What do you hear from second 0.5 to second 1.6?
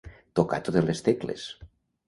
totes les tecles.